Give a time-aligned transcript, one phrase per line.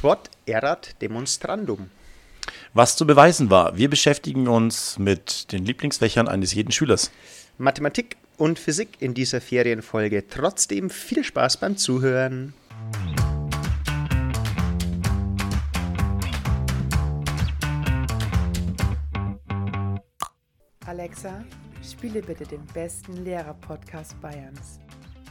[0.00, 1.90] Quod erat demonstrandum.
[2.72, 3.76] Was zu beweisen war.
[3.76, 7.10] Wir beschäftigen uns mit den Lieblingsfächern eines jeden Schülers.
[7.58, 10.26] Mathematik und Physik in dieser Ferienfolge.
[10.26, 12.54] Trotzdem viel Spaß beim Zuhören.
[20.86, 21.44] Alexa,
[21.82, 24.80] spiele bitte den besten Lehrer-Podcast Bayerns.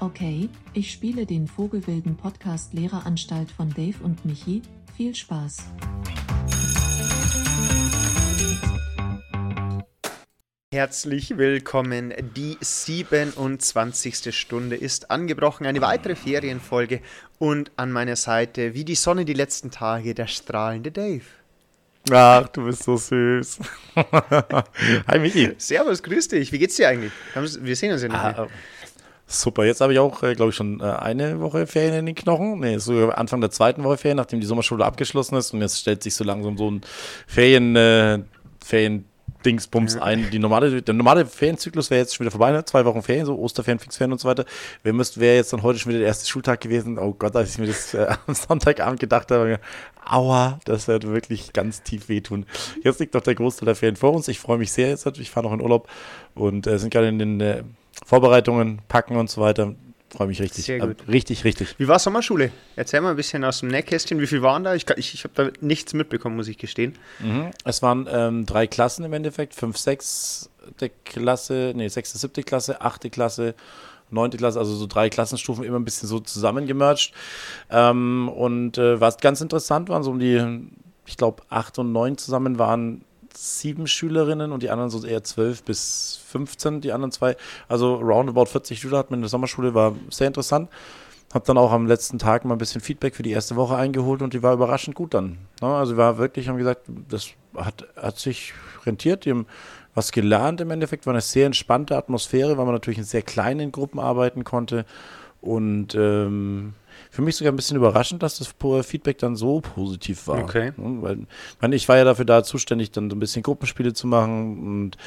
[0.02, 4.62] Okay, ich spiele den Vogelwilden Podcast Lehreranstalt von Dave und Michi.
[4.96, 5.58] Viel Spaß.
[10.74, 12.14] Herzlich willkommen.
[12.38, 14.34] Die 27.
[14.34, 15.66] Stunde ist angebrochen.
[15.68, 17.02] Eine weitere Ferienfolge.
[17.38, 21.26] Und an meiner Seite, wie die Sonne die letzten Tage, der strahlende Dave.
[22.10, 23.60] Ach, du bist so süß.
[25.08, 25.56] Hi, Michi.
[25.58, 26.54] Servus, grüß dich.
[26.54, 27.12] Wie geht's dir eigentlich?
[27.36, 28.48] Wir sehen uns ja nicht Ah.
[29.32, 32.16] Super, jetzt habe ich auch, äh, glaube ich, schon äh, eine Woche Ferien in den
[32.16, 32.60] Knochen.
[32.62, 35.54] Nee, so Anfang der zweiten Woche Ferien, nachdem die Sommerschule abgeschlossen ist.
[35.54, 36.82] Und jetzt stellt sich so langsam so ein
[37.28, 38.24] Ferien, äh,
[38.60, 39.06] Ferien
[39.46, 40.32] Dingsbums ein.
[40.32, 42.66] Die normale, der normale Ferienzyklus wäre jetzt schon wieder vorbei, ne?
[42.66, 44.46] Zwei Wochen Ferien, so Osterferien, Fixferien und so weiter.
[44.82, 46.98] Wir müssten, wäre jetzt dann heute schon wieder der erste Schultag gewesen.
[46.98, 49.60] Oh Gott, als ich mir das äh, am Sonntagabend gedacht habe,
[50.06, 52.48] aua, das wird wirklich ganz tief wehtun.
[52.84, 54.28] Jetzt liegt noch der Großteil der Ferien vor uns.
[54.28, 55.06] Ich freue mich sehr jetzt.
[55.20, 55.88] Ich fahre noch in Urlaub
[56.34, 57.64] und äh, sind gerade in den äh,
[58.06, 59.76] Vorbereitungen, Packen und so weiter.
[60.10, 60.66] Freue mich richtig.
[60.66, 60.98] Sehr gut.
[61.08, 61.76] Äh, richtig, richtig.
[61.78, 62.52] Wie war Sommerschule?
[62.76, 64.20] Erzähl mal ein bisschen aus dem Nähkästchen.
[64.20, 64.74] Wie viel waren da?
[64.74, 66.96] Ich, ich, ich habe da nichts mitbekommen, muss ich gestehen.
[67.20, 67.52] Mhm.
[67.64, 72.82] Es waren ähm, drei Klassen im Endeffekt, fünf, sechs der Klasse, nee, sechste, siebte Klasse,
[72.82, 73.56] achte Klasse,
[74.10, 77.14] neunte Klasse, also so drei Klassenstufen immer ein bisschen so zusammengemerged.
[77.70, 80.70] Ähm, und äh, was ganz interessant waren, so um die,
[81.06, 83.04] ich glaube, acht und neun zusammen waren
[83.36, 87.36] sieben Schülerinnen und die anderen so eher zwölf bis 15, die anderen zwei.
[87.68, 90.70] Also roundabout 40 Schüler hatten wir in der Sommerschule, war sehr interessant.
[91.34, 94.22] Hab dann auch am letzten Tag mal ein bisschen Feedback für die erste Woche eingeholt
[94.22, 95.38] und die war überraschend gut dann.
[95.62, 95.68] Ne?
[95.68, 98.54] Also war wirklich, haben gesagt, das hat, hat sich
[98.86, 99.26] rentiert.
[99.26, 99.46] Die haben
[99.94, 103.72] was gelernt im Endeffekt, war eine sehr entspannte Atmosphäre, weil man natürlich in sehr kleinen
[103.72, 104.86] Gruppen arbeiten konnte.
[105.42, 106.74] Und ähm,
[107.10, 108.54] für mich sogar ein bisschen überraschend, dass das
[108.86, 110.40] Feedback dann so positiv war.
[110.40, 110.72] Okay.
[110.78, 111.02] Ne?
[111.02, 114.08] Weil, ich meine, ich war ja dafür da zuständig, dann so ein bisschen Gruppenspiele zu
[114.08, 114.98] machen und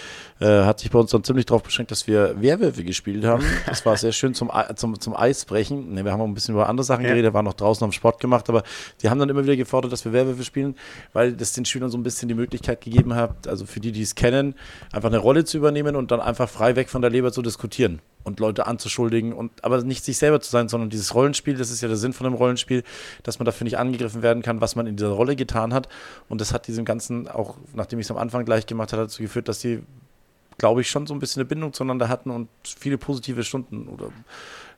[0.47, 3.45] äh, hat sich bei uns dann ziemlich darauf beschränkt, dass wir Werwölfe gespielt haben.
[3.67, 5.95] Das war sehr schön zum, zum, zum Eisbrechen.
[5.95, 7.11] Ne, wir haben auch ein bisschen über andere Sachen Ja.
[7.11, 8.65] geredet, waren noch draußen am Sport gemacht, aber
[9.01, 10.75] die haben dann immer wieder gefordert, dass wir Werwölfe spielen,
[11.13, 14.03] weil das den Schülern so ein bisschen die Möglichkeit gegeben hat, also für die, die
[14.03, 14.55] es kennen,
[14.93, 18.01] einfach eine Rolle zu übernehmen und dann einfach frei weg von der Leber zu diskutieren
[18.25, 21.81] und Leute anzuschuldigen und aber nicht sich selber zu sein, sondern dieses Rollenspiel, das ist
[21.81, 22.83] ja der Sinn von einem Rollenspiel,
[23.23, 25.89] dass man dafür nicht angegriffen werden kann, was man in dieser Rolle getan hat.
[26.29, 29.23] Und das hat diesem Ganzen, auch nachdem ich es am Anfang gleich gemacht habe, dazu
[29.23, 29.83] geführt, dass die,
[30.59, 34.09] glaube ich, schon so ein bisschen eine Bindung zueinander hatten und viele positive Stunden oder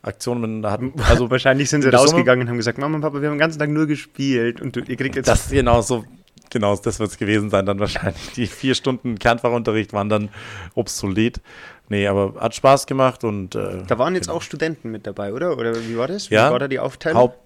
[0.03, 0.93] Aktionen miteinander hatten.
[1.09, 3.59] Also Wahrscheinlich sind sie rausgegangen und haben gesagt, Mama und Papa, wir haben den ganzen
[3.59, 6.05] Tag nur gespielt und du, ihr kriegt jetzt Das genau so,
[6.55, 8.33] genau, das wird es gewesen sein, dann wahrscheinlich.
[8.33, 10.31] Die vier Stunden Kernfachunterricht waren dann
[10.75, 11.43] obsolet.
[11.91, 15.59] Nee, aber hat Spaß gemacht und äh, Da waren jetzt auch Studenten mit dabei, oder?
[15.59, 16.31] Oder wie war das?
[16.31, 16.51] Wie Ja.
[16.51, 17.21] war da die Aufteilung?
[17.21, 17.39] Haupt,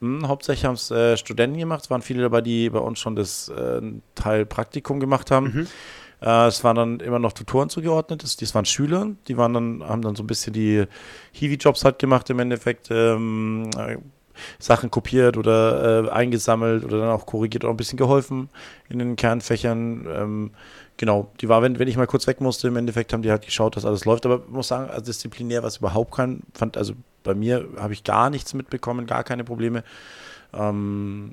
[0.00, 1.84] mh, hauptsächlich haben es äh, Studenten gemacht.
[1.84, 3.80] Es waren viele dabei, die bei uns schon das äh,
[4.16, 5.46] Teil Praktikum gemacht haben.
[5.52, 5.66] Mhm.
[6.22, 8.24] Äh, es waren dann immer noch Tutoren zugeordnet.
[8.24, 10.84] Das, das waren Schüler, die waren dann, haben dann so ein bisschen die
[11.32, 12.88] Hiwi-Jobs halt gemacht im Endeffekt.
[12.90, 13.98] Ähm, äh,
[14.58, 18.48] Sachen kopiert oder äh, eingesammelt oder dann auch korrigiert oder ein bisschen geholfen
[18.88, 20.06] in den Kernfächern.
[20.08, 20.50] Ähm,
[20.96, 23.44] genau, die war, wenn, wenn ich mal kurz weg musste, im Endeffekt haben die halt
[23.44, 24.26] geschaut, dass alles läuft.
[24.26, 27.92] Aber ich muss sagen, also disziplinär war es überhaupt kein, fand, also bei mir habe
[27.92, 29.84] ich gar nichts mitbekommen, gar keine Probleme.
[30.52, 31.32] Ähm,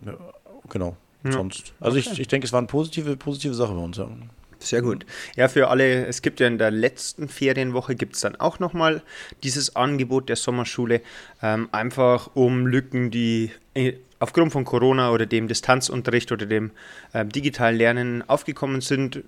[0.70, 0.98] genau.
[1.24, 1.32] Ja.
[1.32, 1.74] Sonst.
[1.80, 3.98] Also ich, ich denke, es war eine positive, positive Sache bei uns.
[3.98, 4.08] Ja.
[4.60, 5.06] Sehr gut.
[5.36, 9.02] Ja, für alle, es gibt ja in der letzten Ferienwoche gibt es dann auch nochmal
[9.44, 11.02] dieses Angebot der Sommerschule,
[11.42, 16.72] ähm, einfach um Lücken, die äh, aufgrund von Corona oder dem Distanzunterricht oder dem
[17.14, 19.24] ähm, digitalen Lernen aufgekommen sind,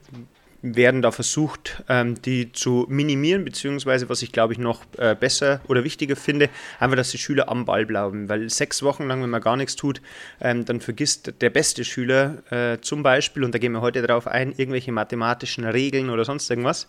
[0.62, 5.62] werden da versucht, ähm, die zu minimieren, beziehungsweise was ich glaube ich noch äh, besser
[5.68, 6.50] oder wichtiger finde,
[6.80, 9.76] einfach, dass die Schüler am Ball bleiben, weil sechs Wochen lang, wenn man gar nichts
[9.76, 10.02] tut,
[10.42, 14.28] ähm, dann vergisst der beste Schüler äh, zum Beispiel, und da gehen wir heute darauf
[14.28, 16.88] ein, irgendwelche mathematischen Regeln oder sonst irgendwas.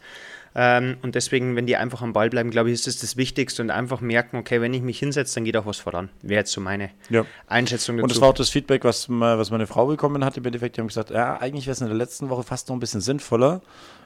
[0.55, 3.63] Ähm, und deswegen, wenn die einfach am Ball bleiben, glaube ich, ist das das Wichtigste
[3.63, 6.09] und einfach merken, okay, wenn ich mich hinsetze, dann geht auch was voran.
[6.23, 7.25] Wäre jetzt so meine Ja.
[7.47, 8.03] Einschätzung dazu.
[8.05, 10.37] Und das war auch das Feedback, was, was meine Frau bekommen hat.
[10.37, 12.77] Im Endeffekt, die haben gesagt, ja, eigentlich wäre es in der letzten Woche fast noch
[12.77, 13.61] ein bisschen sinnvoller,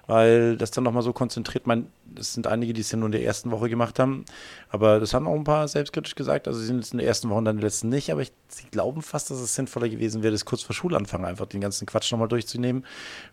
[0.06, 1.87] weil das dann nochmal so konzentriert, mein,
[2.19, 4.26] es sind einige, die es ja nur in der ersten Woche gemacht haben,
[4.69, 7.31] aber das haben auch ein paar selbstkritisch gesagt, also sie sind jetzt in der ersten
[7.31, 9.88] Woche und dann in der letzten nicht, aber ich, sie glauben fast, dass es sinnvoller
[9.88, 12.85] gewesen wäre, das kurz vor Schulanfang einfach den ganzen Quatsch nochmal durchzunehmen,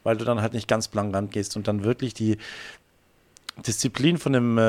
[0.03, 2.37] weil du dann halt nicht ganz blank rangehst und dann wirklich die
[3.67, 4.61] Disziplin von dem, äh,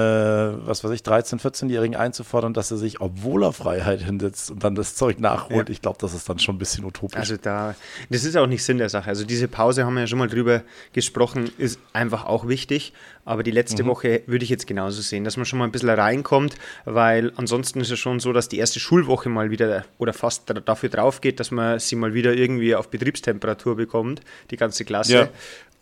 [0.66, 4.74] was weiß ich, 13-, 14-Jährigen einzufordern, dass er sich, obwohl er Freiheit hinsetzt und dann
[4.74, 5.72] das Zeug nachholt, Ja.
[5.72, 7.18] ich glaube, das ist dann schon ein bisschen utopisch.
[7.18, 7.74] Also da,
[8.10, 9.08] das ist auch nicht Sinn der Sache.
[9.08, 10.62] Also diese Pause haben wir ja schon mal drüber
[10.92, 12.92] gesprochen, ist einfach auch wichtig.
[13.24, 15.88] Aber die letzte Woche würde ich jetzt genauso sehen, dass man schon mal ein bisschen
[15.88, 20.50] reinkommt, weil ansonsten ist es schon so, dass die erste Schulwoche mal wieder oder fast
[20.50, 24.84] da- dafür drauf geht, dass man sie mal wieder irgendwie auf Betriebstemperatur bekommt, die ganze
[24.84, 25.14] Klasse.
[25.14, 25.28] Ja.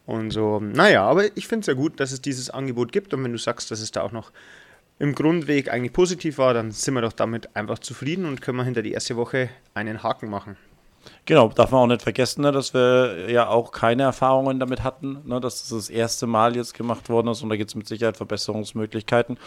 [0.06, 3.14] Und so, naja, aber ich finde es ja gut, dass es dieses Angebot gibt.
[3.14, 4.32] Und wenn du sagst, dass es da auch noch
[4.98, 8.64] im Grundweg eigentlich positiv war, dann sind wir doch damit einfach zufrieden und können wir
[8.64, 10.56] hinter die erste Woche einen Haken machen.
[11.24, 15.20] Genau, darf man auch nicht vergessen, ne, dass wir ja auch keine Erfahrungen damit hatten,
[15.24, 17.86] ne, dass das das erste Mal jetzt gemacht worden ist und da gibt es mit
[17.88, 19.38] Sicherheit Verbesserungsmöglichkeiten.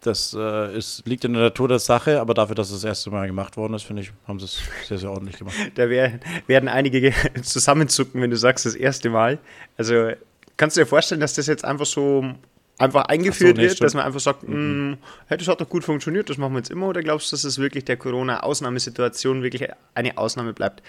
[0.00, 3.10] Das äh, ist, liegt in der Natur der Sache, aber dafür, dass es das erste
[3.10, 5.56] Mal gemacht worden ist, finde ich, haben sie es sehr, sehr ordentlich gemacht.
[5.74, 7.12] Da wär, werden einige ge-
[7.42, 9.38] zusammenzucken, wenn du sagst, das erste Mal.
[9.76, 10.10] Also
[10.56, 12.24] kannst du dir vorstellen, dass das jetzt einfach so
[12.78, 13.86] einfach eingeführt so, nee, wird, stimmt.
[13.86, 14.94] dass man einfach sagt, "Mm,
[15.26, 17.44] hey, das hat doch gut funktioniert, das machen wir jetzt immer, oder glaubst du, dass
[17.44, 20.82] es wirklich der Corona-Ausnahmesituation wirklich eine Ausnahme bleibt?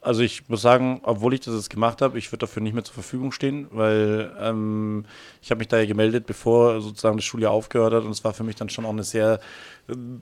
[0.00, 2.82] Also ich muss sagen, obwohl ich das jetzt gemacht habe, ich würde dafür nicht mehr
[2.82, 5.04] zur Verfügung stehen, weil ähm,
[5.40, 8.34] ich habe mich da ja gemeldet, bevor sozusagen das Schuljahr aufgehört hat und es war
[8.34, 9.38] für mich dann schon auch eine sehr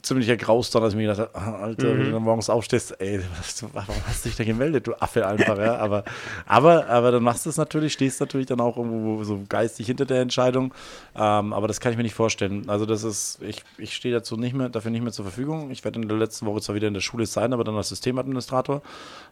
[0.02, 3.00] ziemlicher Graus dann, als ich mir gedacht habe, ah, Alter, wenn du dann morgens aufstehst,
[3.00, 6.04] ey, was, warum hast du dich da gemeldet, du Affe einfach, ja, aber,
[6.46, 10.04] aber, aber dann machst du es natürlich, stehst natürlich dann auch irgendwo so geistig hinter
[10.04, 10.74] der Entscheidung,
[11.14, 14.36] ähm, aber das kann ich mir nicht vorstellen, also das ist, ich, ich stehe dazu
[14.36, 16.88] nicht mehr, dafür nicht mehr zur Verfügung, ich werde in der letzten Woche zwar wieder
[16.88, 18.82] in der Schule sein, aber dann als Systemadministrator,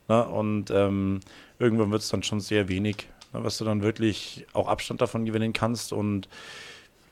[0.08, 0.26] Ne?
[0.26, 1.20] Und ähm,
[1.58, 3.44] irgendwann wird es dann schon sehr wenig, ne?
[3.44, 5.93] was du dann wirklich auch Abstand davon gewinnen kannst.
[5.93, 6.29] Und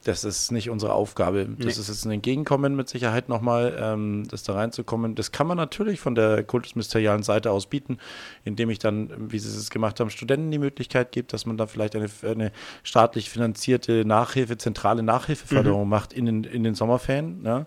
[0.07, 1.47] das ist nicht unsere Aufgabe.
[1.47, 1.71] Das Nee.
[1.71, 5.15] ist jetzt ein Entgegenkommen mit Sicherheit nochmal, ähm, das da reinzukommen.
[5.15, 7.99] Das kann man natürlich von der kultusministerialen Seite aus bieten,
[8.45, 11.67] indem ich dann, wie sie es gemacht haben, Studenten die Möglichkeit gibt, dass man da
[11.67, 12.53] vielleicht eine, eine
[12.85, 17.43] staatlich finanzierte Nachhilfe, zentrale Nachhilfeförderung macht in den, in den Sommerferien.
[17.43, 17.67] Ne?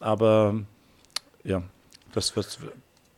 [0.00, 0.54] Aber
[1.44, 1.62] ja,
[2.12, 2.58] das wird.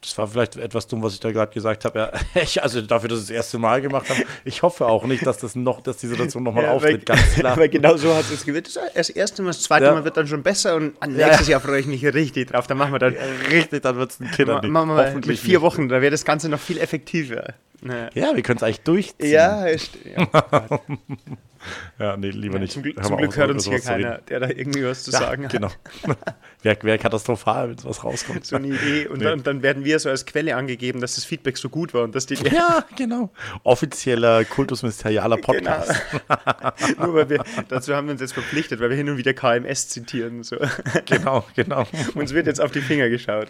[0.03, 1.99] Das war vielleicht etwas dumm, was ich da gerade gesagt habe.
[1.99, 2.11] Ja,
[2.43, 4.21] ich, also dafür, dass ich das erste Mal gemacht habe.
[4.45, 7.09] Ich hoffe auch nicht, dass das noch, dass die Situation nochmal auftritt.
[7.09, 7.53] weil, Ganz klar.
[7.53, 8.77] Aber genau so hat es gewirkt.
[8.95, 9.93] Das, erste Mal, das zweite Ja.
[9.95, 11.27] Mal wird dann schon besser und an Ja.
[11.29, 12.67] nächstes Jahr freue ich mich richtig drauf.
[12.67, 13.15] Da machen wir dann
[13.51, 14.61] Richtig, dann wird es ein Killer.
[14.61, 15.63] ma- machen wir mal mit Hoffentlich vier nicht.
[15.63, 17.55] Wochen, da wäre das Ganze noch viel effektiver.
[17.83, 18.11] Ne.
[18.15, 19.31] Ja, wir können es eigentlich durchziehen.
[19.33, 20.29] Ja, ist, ja.
[21.99, 22.73] ja nee, lieber nicht.
[22.73, 25.19] Zum, Glück- Hör zum Glück hört uns hier keiner, der da irgendwie was zu Ja,
[25.19, 25.53] sagen hat.
[25.53, 25.71] genau.
[26.63, 28.47] Wäre wär katastrophal, wenn was rauskommt.
[28.47, 29.09] So eine Idee.
[29.09, 29.25] Und, Nee.
[29.25, 32.15] dann, dann werden wir so als Quelle angegeben, dass das Feedback so gut war und
[32.15, 32.35] dass die.
[32.53, 33.31] Ja, genau.
[33.65, 36.01] Offizieller kultusministerialer Podcast.
[36.13, 37.07] Genau.
[37.07, 39.89] Nur weil wir, dazu haben wir uns jetzt verpflichtet, weil wir hin und wieder KMS
[39.89, 40.45] zitieren.
[40.45, 40.57] So.
[41.07, 41.85] Genau, genau.
[42.15, 43.49] Uns wird jetzt auf die Finger geschaut.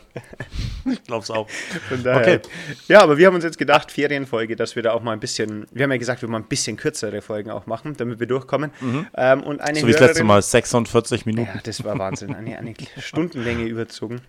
[0.90, 1.49] Ich glaube es auch.
[1.90, 2.37] Von daher.
[2.37, 2.40] Okay.
[2.88, 3.93] Ja, aber wir haben uns jetzt gedacht,
[4.27, 6.49] Ferienfolge, dass wir da auch mal ein bisschen, wir haben ja gesagt, wir wollen ein
[6.49, 8.71] bisschen kürzere Folgen auch machen, damit wir durchkommen.
[9.17, 11.51] Ähm, und eine So wie das letzte Mal, 46 Minuten.
[11.55, 12.35] Ja, das war Wahnsinn.
[12.35, 14.21] Eine, eine Stundenlänge überzogen.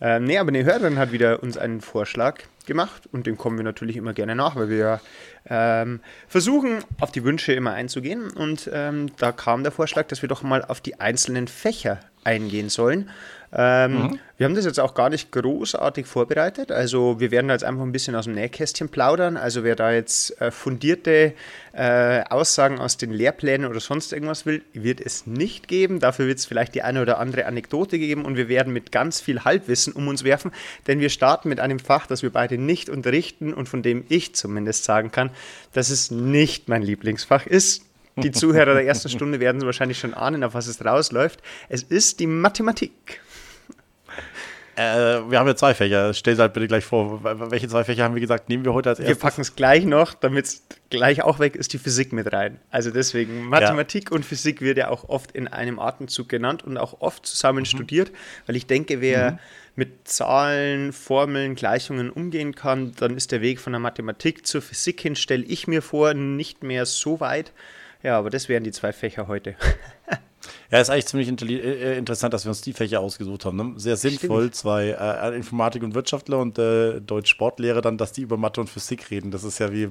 [0.00, 3.64] Ähm, nee, aber eine Hörerin hat wieder uns einen Vorschlag gemacht und dem kommen wir
[3.64, 5.00] natürlich immer gerne nach, weil wir ja
[5.48, 8.30] ähm, versuchen, auf die Wünsche immer einzugehen.
[8.30, 12.68] Und ähm, da kam der Vorschlag, dass wir doch mal auf die einzelnen Fächer eingehen
[12.68, 13.10] sollen.
[13.52, 16.70] Ähm, Wir haben das jetzt auch gar nicht großartig vorbereitet.
[16.70, 19.36] Also wir werden da jetzt einfach ein bisschen aus dem Nähkästchen plaudern.
[19.36, 21.32] Also wer da jetzt äh, fundierte
[21.72, 25.98] äh, Aussagen aus den Lehrplänen oder sonst irgendwas will, wird es nicht geben.
[25.98, 29.20] Dafür wird es vielleicht die eine oder andere Anekdote geben und wir werden mit ganz
[29.20, 30.52] viel Halbwissen um uns werfen,
[30.86, 34.36] denn wir starten mit einem Fach, das wir beide nicht unterrichten und von dem ich
[34.36, 35.30] zumindest sagen kann,
[35.72, 37.87] dass es nicht mein Lieblingsfach ist.
[38.22, 41.40] Die Zuhörer der ersten Stunde werden wahrscheinlich schon ahnen, auf was es rausläuft.
[41.68, 43.20] Es ist die Mathematik.
[44.78, 46.14] Äh, wir haben ja zwei Fächer.
[46.14, 48.90] Stell dir halt bitte gleich vor, welche zwei Fächer haben wir gesagt, nehmen wir heute
[48.90, 49.20] als Wir erstes?
[49.20, 52.60] packen es gleich noch, damit es gleich auch weg ist, die Physik mit rein.
[52.70, 57.00] Also deswegen, Mathematik und Physik wird ja auch oft in einem Atemzug genannt und auch
[57.00, 58.12] oft zusammen studiert,
[58.46, 59.40] weil ich denke, wer
[59.74, 65.00] mit Zahlen, Formeln, Gleichungen umgehen kann, dann ist der Weg von der Mathematik zur Physik
[65.00, 67.52] hin, stelle ich mir vor, nicht mehr so weit.
[68.02, 69.54] Ja, aber das wären die zwei Fächer heute.
[70.70, 73.56] Ja, ist eigentlich ziemlich intelli- äh, interessant, dass wir uns die Fächer ausgesucht haben.
[73.56, 73.72] Ne?
[73.80, 78.60] Sehr sinnvoll, zwei äh, Informatik und Wirtschaftler und äh, Deutsch-Sportlehrer dann, dass die über Mathe
[78.60, 79.30] und Physik reden.
[79.30, 79.88] Das ist ja wie,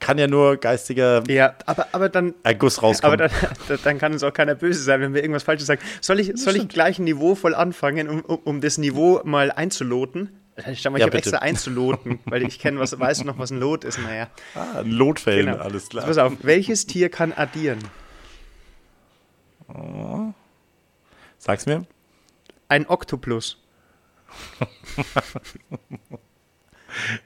[0.00, 3.18] kann ja nur geistiger Ja, aber, aber dann Erguss Aber rauskommen.
[3.18, 3.30] dann,
[3.84, 5.80] dann kann uns auch keiner böse sein, wenn wir irgendwas Falsches sagen.
[6.00, 10.30] Soll ich, soll ich gleich ein Niveau voll anfangen, um, um das Niveau mal einzuloten?
[10.76, 13.58] Schau mal, ich Ja, habe extra einzuloten, weil ich kenne, was, weiß noch, was ein
[13.58, 13.98] Lot ist.
[13.98, 15.58] Naja, ah, ein Lotfällen, genau.
[15.62, 16.06] alles klar.
[16.06, 17.80] Pass auf, welches Tier kann addieren?
[21.38, 21.86] Sag's mir.
[22.68, 23.60] Ein Oktopus.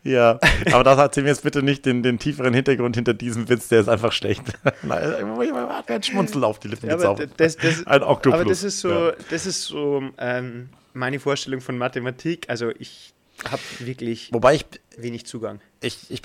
[0.02, 0.38] Ja,
[0.72, 3.80] aber das erzähl mir jetzt bitte nicht den, den tieferen Hintergrund hinter diesem Witz, der
[3.80, 4.42] ist einfach schlecht.
[4.64, 8.40] Hat ein Schmunzel auf die Lippen Ja, aber das, das, ein Oktopus.
[8.40, 9.12] aber das ist so, Ja.
[9.30, 12.48] das ist so ähm, meine Vorstellung von Mathematik.
[12.48, 13.12] Also ich
[13.50, 15.60] habe wirklich Wobei ich, wenig Zugang.
[15.80, 16.22] ich, ich,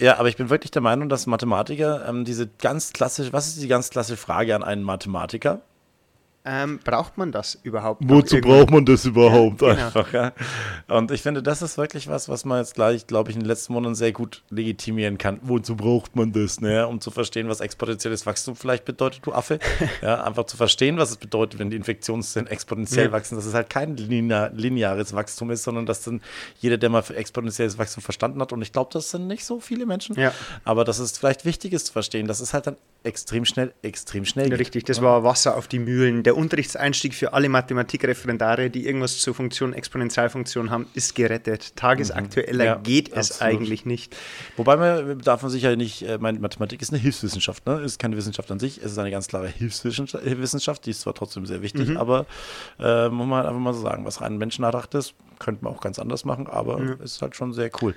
[0.00, 3.62] ja, aber ich bin wirklich der Meinung, dass Mathematiker ähm, diese ganz klassische, was ist
[3.62, 5.60] die ganz klassische Frage an einen Mathematiker?
[6.44, 8.00] Ähm, braucht man das überhaupt?
[8.00, 8.66] noch irgendwann?
[8.74, 9.86] man das überhaupt Ja, genau.
[9.86, 10.12] einfach?
[10.12, 10.32] Ja?
[10.88, 13.46] Und ich finde, das ist wirklich was, was man jetzt gleich, glaube ich, in den
[13.48, 15.38] letzten Monaten sehr gut legitimieren kann.
[15.42, 16.88] Wozu braucht man das, ne?
[16.88, 19.60] um zu verstehen, was exponentielles Wachstum vielleicht bedeutet, du Affe.
[20.02, 23.12] Ja, einfach zu verstehen, was es bedeutet, wenn die Infektionszellen exponentiell Ja.
[23.12, 26.20] wachsen, dass es halt kein linear, lineares Wachstum ist, sondern dass dann
[26.58, 29.60] jeder, der mal für exponentielles Wachstum verstanden hat, und ich glaube, das sind nicht so
[29.60, 30.32] viele Menschen, Ja.
[30.64, 34.24] aber dass es vielleicht wichtig ist zu verstehen, dass es halt dann extrem schnell, extrem
[34.24, 34.58] schnell geht.
[34.60, 36.22] Richtig, das war Wasser auf die Mühlen.
[36.22, 41.76] Der Unterrichtseinstieg für alle Mathematikreferendare, die irgendwas zur Funktion Exponentialfunktion haben, ist gerettet.
[41.76, 42.68] Tagesaktueller Mhm.
[42.68, 43.54] Ja, geht es absolut.
[43.60, 44.16] eigentlich nicht.
[44.56, 47.80] Wobei man darf man sicher nicht, äh, meine Mathematik ist eine Hilfswissenschaft, ne?
[47.80, 51.14] Ist keine Wissenschaft an sich, es ist eine ganz klare Hilfswissenschaft, Wissenschaft, die ist zwar
[51.14, 51.96] trotzdem sehr wichtig, Mhm.
[51.96, 52.26] aber
[52.78, 55.80] äh, muss man halt einfach mal so sagen, was rein menschenerdacht ist, könnte man auch
[55.80, 57.94] ganz anders machen, aber ist halt schon sehr cool.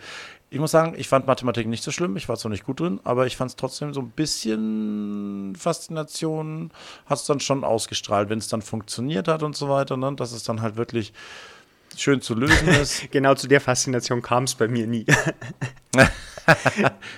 [0.50, 3.00] Ich muss sagen, ich fand Mathematik nicht so schlimm, ich war zwar nicht gut drin,
[3.04, 6.72] aber ich fand es trotzdem so ein bisschen Faszination,
[7.06, 10.14] hat es dann schon ausgestrahlt, wenn es dann funktioniert hat und so weiter, ne?
[10.16, 11.14] dass es dann halt wirklich
[12.02, 13.04] schön zu lösen ist.
[13.12, 15.06] Genau zu der Faszination kam es bei mir nie.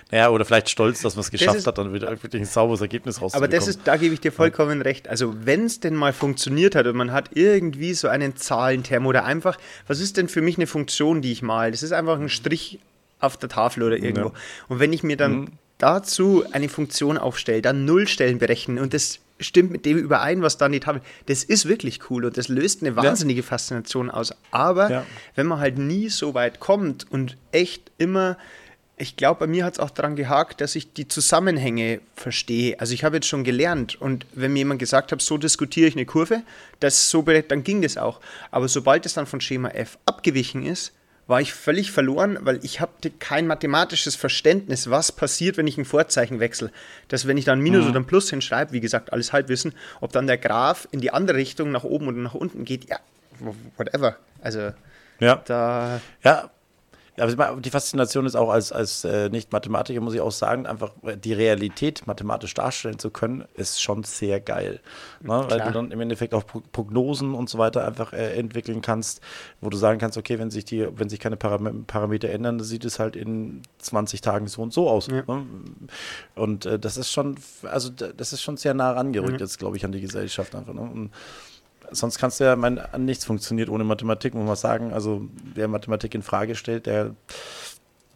[0.09, 2.79] Naja, oder vielleicht stolz, dass man es geschafft ist- hat, dann wieder wirklich ein sauberes
[2.79, 3.51] Ergebnis Aber rauszubekommen.
[3.59, 5.09] das ist, da gebe ich dir vollkommen recht.
[5.09, 9.25] Also wenn es denn mal funktioniert hat und man hat irgendwie so einen Zahlenterm oder
[9.25, 11.71] einfach, was ist denn für mich eine Funktion, die ich mal?
[11.71, 12.79] Das ist einfach ein Strich
[13.19, 14.29] auf der Tafel oder irgendwo.
[14.29, 14.33] Ja.
[14.69, 15.47] Und wenn ich mir dann Mhm.
[15.77, 20.65] dazu eine Funktion aufstelle, dann Nullstellen berechnen und das stimmt mit dem überein, was da
[20.65, 24.33] an die Tafel, das ist wirklich cool und das löst eine wahnsinnige Faszination aus.
[24.51, 25.05] Aber Ja.
[25.35, 28.37] wenn man halt nie so weit kommt und echt immer,
[28.97, 32.79] ich glaube, bei mir hat es auch daran gehakt, dass ich die Zusammenhänge verstehe.
[32.79, 35.95] Also ich habe jetzt schon gelernt und wenn mir jemand gesagt hat, so diskutiere ich
[35.95, 36.41] eine Kurve,
[36.79, 38.19] das so dann ging das auch.
[38.49, 40.93] Aber sobald es dann von Schema F abgewichen ist,
[41.27, 45.85] war ich völlig verloren, weil ich hatte kein mathematisches Verständnis, was passiert, wenn ich ein
[45.85, 46.71] Vorzeichen wechsle.
[47.09, 50.13] Dass wenn ich dann ein Minus oder ein Plus hinschreibe, wie gesagt, alles Halbwissen, ob
[50.13, 52.99] dann der Graph in die andere Richtung nach oben oder nach unten geht, ja,
[53.77, 54.15] whatever.
[54.41, 54.71] Also
[55.19, 55.41] ja.
[55.45, 56.49] da ja,
[57.17, 61.17] aber die Faszination ist auch als, als äh, Nicht-Mathematiker, muss ich auch sagen, einfach äh,
[61.17, 64.79] die Realität mathematisch darstellen zu können, ist schon sehr geil.
[65.21, 65.45] Ne?
[65.49, 69.21] Weil du dann im Endeffekt auch Pro- Prognosen und so weiter einfach äh, entwickeln kannst,
[69.61, 72.67] wo du sagen kannst, okay, wenn sich die, wenn sich keine Param Parameter ändern, dann
[72.67, 75.07] sieht es halt in 20 Tagen so und so aus.
[75.07, 75.23] Ja.
[75.27, 75.45] Ne?
[76.35, 79.85] Und äh, das ist schon, also das ist schon sehr nah rangerückt jetzt, glaube ich,
[79.85, 80.73] an die Gesellschaft einfach.
[80.73, 80.81] Ne?
[80.81, 81.11] Und
[81.91, 84.93] sonst kannst du ja, mein, nichts funktioniert ohne Mathematik, muss man sagen.
[84.93, 87.15] Also wer Mathematik in Frage stellt, der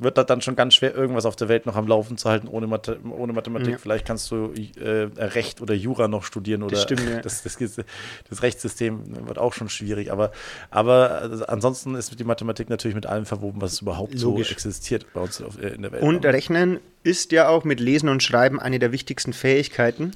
[0.02, 2.48] wird da dann schon ganz schwer, irgendwas auf der Welt noch am Laufen zu halten
[2.48, 3.74] ohne, Mathe, ohne Mathematik.
[3.74, 3.78] Ja.
[3.78, 7.22] Vielleicht kannst du äh, Recht oder Jura noch studieren oder stimmt, ja.
[7.22, 10.12] das, das, das Rechtssystem wird auch schon schwierig.
[10.12, 10.32] Aber,
[10.72, 14.48] aber also ansonsten ist die Mathematik natürlich mit allem verwoben, was überhaupt Logisch.
[14.48, 16.02] so existiert bei uns auf, äh, in der Welt.
[16.02, 20.14] Und Rechnen ist ja auch mit Lesen und Schreiben eine der wichtigsten Fähigkeiten.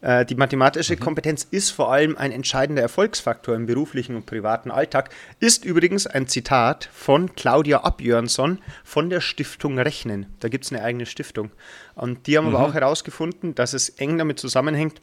[0.00, 5.10] Äh, Die mathematische Kompetenz ist vor allem ein entscheidender Erfolgsfaktor im beruflichen und privaten Alltag.
[5.40, 10.26] Ist übrigens ein Zitat von Claudia Abjörnsson von der Stiftung Rechnen.
[10.40, 11.50] Da gibt es eine eigene Stiftung.
[11.94, 15.00] Und die haben aber auch herausgefunden, dass es eng damit zusammenhängt,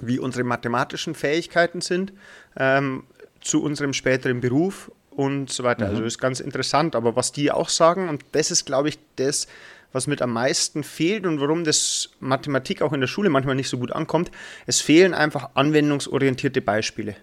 [0.00, 2.12] wie unsere mathematischen Fähigkeiten sind
[2.56, 3.04] ähm,
[3.40, 5.86] zu unserem späteren Beruf und so weiter.
[5.86, 6.96] Also ist ganz interessant.
[6.96, 9.46] Aber was die auch sagen, und das ist, glaube ich, das,
[9.94, 13.68] was mit am meisten fehlt und warum das Mathematik auch in der Schule manchmal nicht
[13.68, 14.30] so gut ankommt,
[14.66, 17.16] es fehlen einfach anwendungsorientierte Beispiele.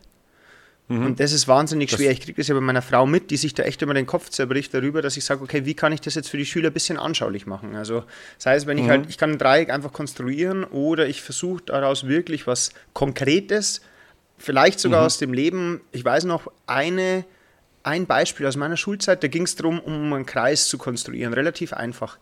[0.92, 2.12] Und das ist wahnsinnig schwer.
[2.12, 4.30] Ich kriege das ja bei meiner Frau mit, die sich da echt immer den Kopf
[4.30, 6.74] zerbricht darüber, dass ich sage, okay, wie kann ich das jetzt für die Schüler ein
[6.74, 7.76] bisschen anschaulich machen?
[7.76, 8.04] Also,
[8.38, 12.08] sei es, wenn ich halt, ich kann ein Dreieck einfach konstruieren oder ich versuche daraus
[12.08, 13.82] wirklich was Konkretes,
[14.38, 15.80] vielleicht sogar aus dem Leben.
[15.94, 17.24] Ich weiß noch eine,
[17.84, 21.72] ein Beispiel aus meiner Schulzeit, da ging es darum, um einen Kreis zu konstruieren, relativ
[21.72, 22.18] einfach.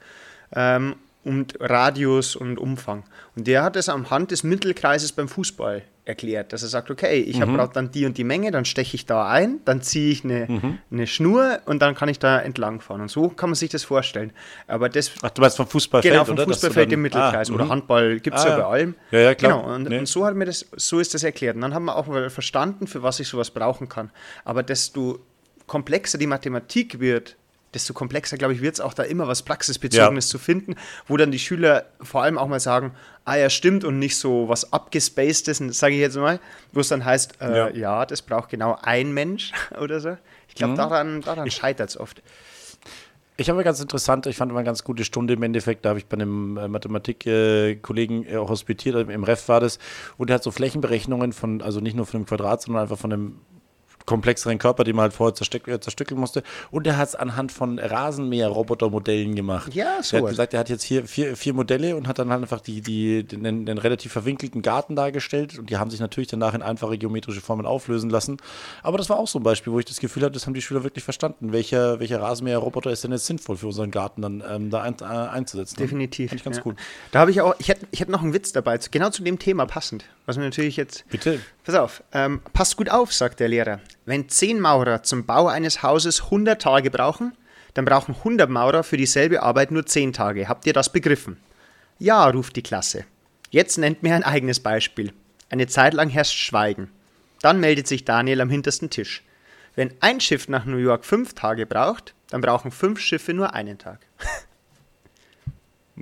[0.56, 3.03] Ähm, und Radius und Umfang.
[3.36, 7.18] Und der hat es am Hand des Mittelkreises beim Fußball erklärt, dass er sagt, okay,
[7.20, 10.12] ich habe brauche dann die und die Menge, dann steche ich da ein, dann ziehe
[10.12, 13.01] ich eine, eine Schnur und dann kann ich da entlang fahren.
[13.01, 14.32] Und so kann man sich das vorstellen.
[14.65, 16.46] Aber das Ach, du meinst vom Fußballfeld, Genau, vom oder?
[16.46, 17.70] Fußballfeld im Mittelkreis Ah, oder mhm.
[17.70, 18.96] Handball gibt es Ah, ja bei allem.
[19.12, 19.62] Ja, ja, klar.
[19.62, 20.00] Genau, und, Nee.
[20.00, 21.56] und so hat mir das, so ist das erklärt.
[21.58, 24.10] Und dann haben wir auch verstanden, für was ich sowas brauchen kann.
[24.46, 25.20] Aber desto
[25.68, 27.36] komplexer die Mathematik wird,
[27.74, 30.76] desto komplexer, glaube ich, wird es auch da immer was Praxisbezogenes zu finden,
[31.08, 32.94] wo dann die Schüler vor allem auch mal sagen,
[33.26, 36.40] ah ja, stimmt und nicht so was abgespacedes, sage ich jetzt mal,
[36.74, 37.70] wo es dann heißt, äh, ja.
[37.70, 38.06] Ja.
[38.06, 40.18] das braucht genau ein Mensch oder so.
[40.48, 40.58] Ich Mhm.
[40.58, 42.24] glaube, daran, daran scheitert es oft.
[43.38, 46.00] Ich habe ganz interessant, ich fand immer eine ganz gute Stunde im Endeffekt, da habe
[46.00, 49.80] ich bei einem äh, Mathematikkollegen äh, hospitiert, im Ref war das,
[50.18, 53.14] und der hat so Flächenberechnungen von, also nicht nur von einem Quadrat, sondern einfach von
[53.14, 53.36] einem
[54.10, 56.42] komplexeren Körper, den man halt vorher zerstück, äh, zerstückeln musste.
[56.72, 59.75] Und er hat es anhand von Rasenmäher-Roboter-Modellen gemacht.
[59.75, 62.32] Ja, so Er hat gesagt, er hat jetzt hier vier, vier Modelle und hat dann
[62.32, 65.60] halt einfach die, die, den, den relativ verwinkelten Garten dargestellt.
[65.60, 68.38] Und die haben sich natürlich danach in einfache geometrische Formen auflösen lassen.
[68.82, 70.63] Aber das war auch so ein Beispiel, wo ich das Gefühl hatte, das haben die
[70.63, 71.51] Schüler wirklich verstanden.
[71.51, 75.04] Welcher, welcher Rasenmäher-Roboter ist denn jetzt sinnvoll für unseren Garten dann ähm, da ein, äh,
[75.04, 75.75] einzusetzen?
[75.78, 76.32] Definitiv.
[76.32, 76.63] Finde ich ganz ja.
[76.66, 76.75] cool.
[77.12, 79.38] Da habe ich auch, ich hätte ich hätt noch einen Witz dabei, genau zu dem
[79.38, 80.06] Thema passend.
[80.25, 81.06] Was mir natürlich jetzt.
[81.10, 81.39] Bitte.
[81.70, 83.80] Pass auf, ähm, passt gut auf, sagt der Lehrer.
[84.08, 87.38] Wenn 10 Maurer zum Bau eines Hauses 100 Tage brauchen,
[87.76, 90.50] dann brauchen 100 Maurer für dieselbe Arbeit nur 10 Tage.
[90.50, 91.38] Habt ihr das begriffen?
[92.00, 93.06] Ja, ruft die Klasse.
[93.52, 95.14] Jetzt nennt mir ein eigenes Beispiel.
[95.52, 96.90] Eine Zeit lang herrscht Schweigen.
[97.44, 99.24] Dann meldet sich Daniel am hintersten Tisch.
[99.76, 103.78] Wenn ein Schiff nach New York fünf Tage braucht, dann brauchen fünf Schiffe nur einen
[103.78, 104.00] Tag.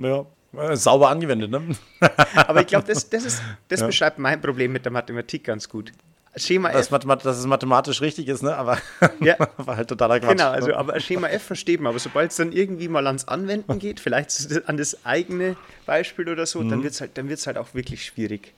[0.00, 0.24] Ja,
[0.72, 1.62] sauber angewendet, ne?
[2.34, 5.92] Aber ich glaube, das, das, ist, das beschreibt mein Problem mit der Mathematik ganz gut.
[6.36, 8.54] Schema F, Mathemat dass es mathematisch richtig ist, ne?
[8.54, 8.78] Aber
[9.20, 9.36] Ja.
[9.56, 10.30] war halt totaler Quatsch.
[10.36, 13.78] genau, also aber Schema F versteht man, aber sobald es dann irgendwie mal ans Anwenden
[13.78, 14.30] geht, vielleicht
[14.68, 18.04] an das eigene Beispiel oder so, dann wird es halt, dann wird's halt auch wirklich
[18.04, 18.54] schwierig.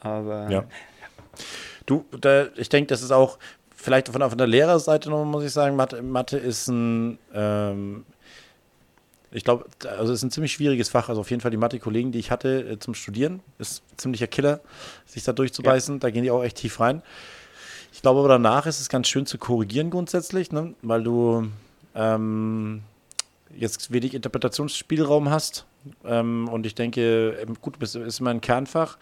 [0.00, 0.64] Aber Ja.
[1.86, 3.38] Du, da, ich denke, das ist auch,
[3.74, 8.04] vielleicht von, von der Lehrerseite noch, muss ich sagen, Mathe, Mathe ist ein, ähm,
[9.32, 11.08] ich glaube, also es ist ein ziemlich schwieriges Fach.
[11.08, 14.26] Also auf jeden Fall die Mathe-Kollegen, die ich hatte äh, zum Studieren, ist ein ziemlicher
[14.26, 14.60] Killer,
[15.06, 16.00] sich da durchzubeißen.
[16.00, 17.02] Da gehen die auch echt tief rein.
[17.92, 20.74] Ich glaube aber danach ist es ganz schön zu korrigieren grundsätzlich, ne?
[20.82, 21.48] weil du
[21.94, 22.82] ähm,
[23.56, 25.64] jetzt wenig Interpretationsspielraum hast.
[26.04, 28.98] Ähm, und ich denke, ähm, gut, es ist immer ein Kernfach.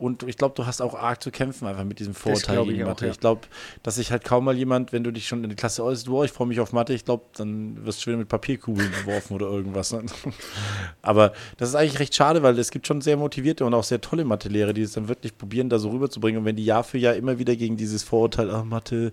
[0.00, 2.88] Und ich glaube, du hast auch arg zu kämpfen einfach mit diesem Vorurteil gegen auch,
[2.88, 3.04] Mathe.
[3.04, 3.12] ja.
[3.12, 3.42] Ich glaube,
[3.82, 6.24] dass sich halt kaum mal jemand, wenn du dich schon in die Klasse äußerst, oh,
[6.24, 9.46] ich freue mich auf Mathe, ich glaube, dann wirst du wieder mit Papierkugeln geworfen oder
[9.46, 9.92] irgendwas.
[9.92, 10.04] Ne?
[11.02, 14.00] Aber das ist eigentlich recht schade, weil es gibt schon sehr motivierte und auch sehr
[14.00, 16.40] tolle Mathelehrer, die es dann wirklich probieren, da so rüberzubringen.
[16.40, 19.12] Und wenn die Jahr für Jahr immer wieder gegen dieses Vorurteil, ah, Mathe,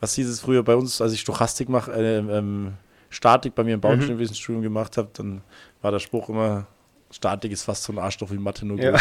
[0.00, 2.74] was hieß es früher bei uns, als ich Stochastik mache, äh, ähm,
[3.08, 5.40] Statik bei mir im Bauingenieurwissensstudium gemacht habe, dann
[5.80, 6.66] war der Spruch immer,
[7.16, 8.94] Statik ist fast so ein Arschloch wie Mathe, nur Ja.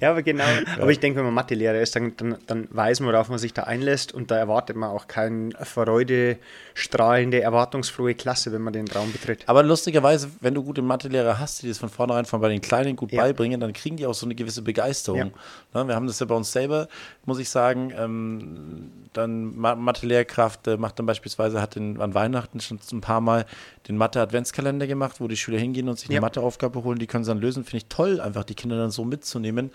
[0.00, 0.44] Ja, aber genau.
[0.80, 3.52] Aber ich denke, wenn man Mathelehrer ist, dann, dann, dann weiß man, worauf man sich
[3.52, 9.12] da einlässt und da erwartet man auch keine freudestrahlende, erwartungsfrohe Klasse, wenn man den Raum
[9.12, 9.46] betritt.
[9.48, 12.96] Aber lustigerweise, wenn du gute Mathelehrer hast, die das von vornherein von bei den Kleinen
[12.96, 13.22] gut Ja.
[13.22, 15.32] beibringen, dann kriegen die auch so eine gewisse Begeisterung.
[15.74, 16.88] Ne, wir haben das ja bei uns selber,
[17.26, 17.92] muss ich sagen.
[17.94, 23.20] Ähm, dann Ma Mathe-Lehrkraft äh, macht dann beispielsweise, hat den, an Weihnachten schon ein paar
[23.20, 23.44] Mal
[23.88, 26.20] den Mathe-Adventskalender gemacht, wo die Schüler hingehen und sich eine Ja.
[26.30, 27.64] Matheaufgabe holen, die können sie dann lösen.
[27.64, 29.70] Finde ich toll, einfach die Kinder dann so mitzunehmen.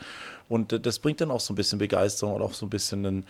[0.49, 3.05] Und äh, das bringt dann auch so ein bisschen Begeisterung und auch so ein bisschen
[3.05, 3.25] einen,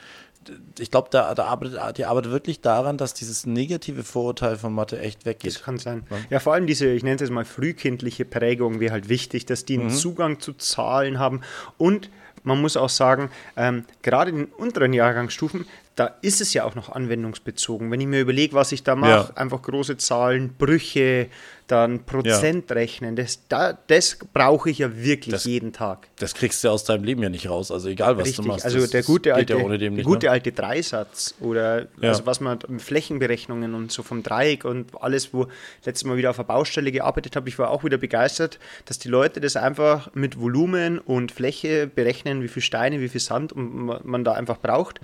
[0.77, 4.99] ich glaube, da, da arbeitet, die arbeitet wirklich daran, dass dieses negative Vorurteil von Mathe
[4.99, 5.63] echt Das weggeht.
[5.63, 6.03] kann sein.
[6.29, 9.65] Ja, vor allem diese, ich nenne es jetzt mal frühkindliche Prägung wäre halt wichtig, dass
[9.65, 11.41] die einen Zugang zu Zahlen haben.
[11.77, 12.09] Und
[12.43, 16.75] man muss auch sagen, ähm, gerade in den unteren Jahrgangsstufen, da ist es ja auch
[16.75, 17.89] noch anwendungsbezogen.
[17.89, 19.37] Wenn ich mir überlege, was ich da mache, Ja.
[19.37, 21.27] einfach große Zahlen, Brüche,
[21.67, 26.07] dann Prozent rechnen, das, da, das brauche ich ja wirklich Das- jeden Tag.
[26.17, 27.71] Das kriegst du aus deinem Leben ja nicht raus.
[27.71, 28.65] Also egal, was Richtig, du machst.
[28.65, 30.05] also der gute alte, ja der nicht.
[30.05, 30.31] gute ne?
[30.33, 32.09] alte Dreisatz oder Ja.
[32.09, 35.43] also was man mit Flächenberechnungen und so vom Dreieck und alles, wo
[35.79, 38.99] ich letztes Mal wieder auf der Baustelle gearbeitet habe, ich war auch wieder begeistert, dass
[38.99, 43.53] die Leute das einfach mit Volumen und Fläche berechnen, wie viel Steine, wie viel Sand
[43.55, 44.99] man da einfach braucht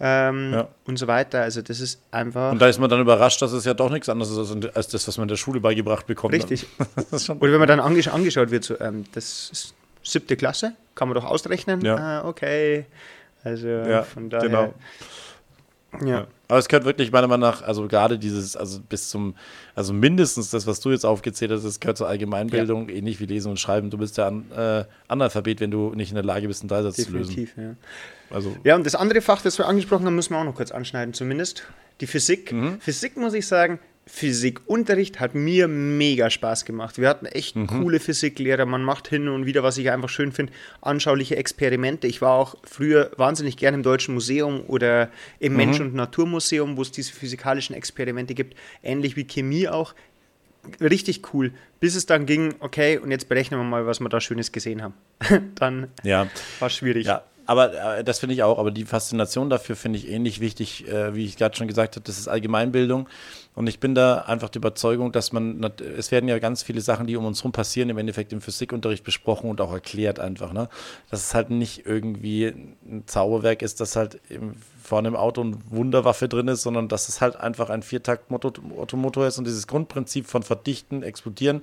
[0.00, 0.68] ähm, Ja.
[0.86, 1.42] und so weiter.
[1.42, 4.08] Also das ist einfach Und da ist man dann überrascht, dass es ja doch nichts
[4.08, 6.34] anderes ist als- das, was man in der Schule beigebracht bekommt.
[6.34, 6.66] Richtig.
[7.40, 11.14] Oder wenn man dann angesch angeschaut wird, so, ähm, das ist siebte Klasse, kann man
[11.14, 11.80] doch ausrechnen.
[11.82, 11.96] Ja.
[11.96, 12.86] Ah, okay.
[13.42, 14.48] Also ja, von daher.
[14.48, 14.74] genau.
[16.04, 16.26] Ja.
[16.48, 19.34] Aber es gehört wirklich meiner Meinung nach, also gerade dieses, also bis zum,
[19.74, 23.50] also mindestens das, was du jetzt aufgezählt hast, das gehört zur Allgemeinbildung, ähnlich wie Lesen
[23.50, 23.90] und Schreiben.
[23.90, 26.96] Du bist ja an, äh, Analphabet, wenn du nicht in der Lage bist, einen Dreisatz
[26.96, 27.34] zu lösen.
[27.34, 27.74] Definitiv, ja.
[28.30, 30.70] Also, Ja, und das andere Fach, das wir angesprochen haben, müssen wir auch noch kurz
[30.70, 31.64] anschneiden, zumindest.
[32.00, 32.52] Die Physik.
[32.52, 32.80] Mhm.
[32.80, 36.98] Physik, muss ich sagen, Physikunterricht hat mir mega Spaß gemacht.
[36.98, 37.66] Wir hatten echt Mhm.
[37.66, 38.66] coole Physiklehrer.
[38.66, 42.06] Man macht hin und wieder, was ich einfach schön finde, anschauliche Experimente.
[42.06, 45.56] Ich war auch früher wahnsinnig gerne im Deutschen Museum oder im Mhm.
[45.56, 48.56] Mensch- und Naturmuseum, wo es diese physikalischen Experimente gibt.
[48.82, 49.94] Ähnlich wie Chemie auch.
[50.80, 51.52] Richtig cool.
[51.80, 54.82] Bis es dann ging, okay, und jetzt berechnen wir mal, was wir da Schönes gesehen
[54.82, 54.94] haben.
[55.56, 56.26] dann ja.
[56.60, 57.06] war es schwierig.
[57.06, 60.88] Ja, aber äh, das finde ich auch, aber die Faszination dafür finde ich ähnlich wichtig,
[60.88, 63.08] äh, wie ich gerade schon gesagt habe, das ist Allgemeinbildung.
[63.54, 65.62] Und ich bin da einfach der Überzeugung, dass man,
[65.96, 69.04] es werden ja ganz viele Sachen, die um uns herum passieren, im Endeffekt im Physikunterricht
[69.04, 70.68] besprochen und auch erklärt einfach, ne?
[71.10, 75.56] Dass es halt nicht irgendwie ein Zauberwerk ist, dass halt im, vorne im Auto eine
[75.70, 80.42] Wunderwaffe drin ist, sondern dass es halt einfach ein Viertakt-Automotor ist und dieses Grundprinzip von
[80.42, 81.62] Verdichten, Explodieren,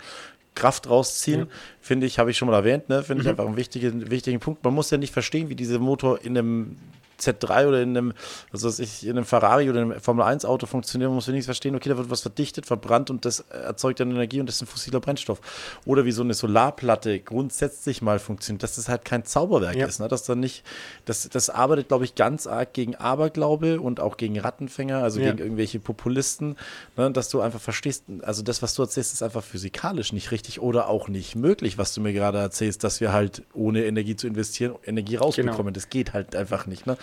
[0.56, 1.48] Kraft rausziehen, ja.
[1.80, 3.04] finde ich, habe ich schon mal erwähnt, ne?
[3.04, 3.22] finde mhm.
[3.22, 4.64] ich einfach einen wichtigen, wichtigen Punkt.
[4.64, 6.78] Man muss ja nicht verstehen, wie dieser Motor in einem
[7.22, 8.14] Z3 oder in einem,
[8.52, 11.28] was weiß ich, in einem Ferrari oder in einem Formel 1 Auto funktioniert, man muss
[11.28, 14.56] wenigstens verstehen, okay, da wird was verdichtet, verbrannt und das erzeugt dann Energie und das
[14.56, 15.42] ist ein fossiler Brennstoff.
[15.86, 19.88] Oder wie so eine Solarplatte grundsätzlich mal funktioniert, dass das halt kein Zauberwerk ja.
[19.88, 20.08] ist, ne?
[20.08, 20.64] dass dann nicht,
[21.06, 25.32] das, das arbeitet, glaube ich, ganz arg gegen Aberglaube und auch gegen Rattenfänger, also ja.
[25.32, 26.58] gegen irgendwelche Populisten,
[26.98, 27.12] ne?
[27.12, 30.88] dass du einfach verstehst, also das, was du erzählst, ist einfach physikalisch nicht richtig oder
[30.88, 34.76] auch nicht möglich, was du mir gerade erzählst, dass wir halt ohne Energie zu investieren,
[34.86, 35.58] Energie rausbekommen.
[35.58, 35.70] Genau.
[35.72, 36.88] Das geht halt einfach nicht.
[36.88, 36.98] Ne?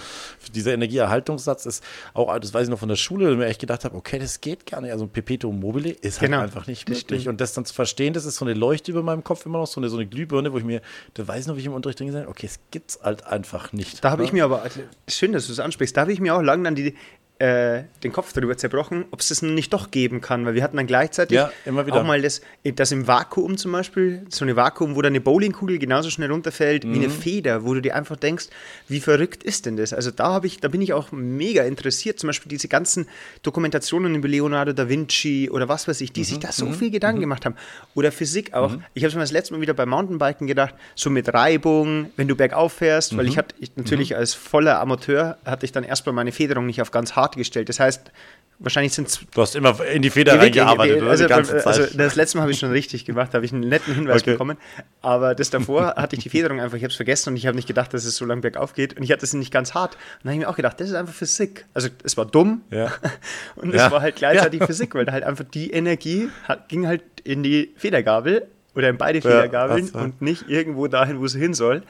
[0.54, 3.84] Dieser Energieerhaltungssatz ist auch, das weiß ich noch von der Schule, wo ich echt gedacht
[3.84, 4.92] habe, okay, das geht gar nicht.
[4.92, 6.42] Also ein Perpetuum mobile ist halt genau.
[6.42, 7.28] einfach nicht möglich.
[7.28, 9.66] Und das dann zu verstehen, das ist so eine Leuchte über meinem Kopf immer noch,
[9.66, 10.80] so eine, so eine Glühbirne, wo ich mir,
[11.14, 13.26] da weiß ich noch, wie ich im Unterricht drin gesagt okay, es gibt es halt
[13.26, 14.04] einfach nicht.
[14.04, 14.38] Da habe ich ne?
[14.38, 14.62] mir aber,
[15.08, 16.94] schön, dass du es ansprichst, da habe ich mir auch lange dann die,
[17.38, 20.76] äh, den Kopf darüber zerbrochen, ob es das nicht doch geben kann, weil wir hatten
[20.76, 25.02] dann gleichzeitig ja, auch mal das, das im Vakuum zum Beispiel, so eine Vakuum, wo
[25.02, 26.94] dann eine Bowlingkugel genauso schnell runterfällt mhm.
[26.94, 27.12] wie eine mhm.
[27.12, 28.46] Feder, wo du dir einfach denkst,
[28.88, 29.92] wie verrückt ist denn das?
[29.92, 33.06] Also da habe ich, da bin ich auch mega interessiert, zum Beispiel diese ganzen
[33.42, 36.24] Dokumentationen über Leonardo da Vinci oder was weiß ich, die mhm.
[36.24, 36.74] sich da so mhm.
[36.74, 37.22] viel Gedanken mhm.
[37.22, 37.54] gemacht haben.
[37.94, 38.72] Oder Physik auch.
[38.72, 38.82] Mhm.
[38.94, 42.34] Ich habe schon das letzte Mal wieder beim Mountainbiken gedacht, so mit Reibung, wenn du
[42.34, 46.32] bergauf fährst, weil ich hatte ich, natürlich als voller Amateur hatte ich dann erstmal meine
[46.32, 47.68] Federung nicht auf ganz hart Karte gestellt.
[47.68, 48.10] Das heißt,
[48.58, 49.20] wahrscheinlich sind es.
[49.34, 51.66] Du hast immer in die Feder reingearbeitet, also, die ganze Zeit.
[51.66, 54.22] Also das letzte Mal habe ich schon richtig gemacht, da habe ich einen netten Hinweis
[54.22, 54.32] okay.
[54.32, 54.56] bekommen.
[55.00, 57.56] Aber das davor hatte ich die Federung einfach, ich habe es vergessen und ich habe
[57.56, 58.96] nicht gedacht, dass es so lang bergauf geht.
[58.96, 59.94] Und ich hatte es nicht ganz hart.
[59.94, 61.66] Und dann habe ich mir auch gedacht, das ist einfach Physik.
[61.74, 62.92] Also es war dumm ja.
[63.56, 63.90] und es ja.
[63.90, 64.66] war halt gleichzeitig ja.
[64.66, 68.96] Physik, weil da halt einfach die Energie hat, ging halt in die Federgabel oder in
[68.98, 71.82] beide Federgabeln und nicht irgendwo dahin, wo es hin soll.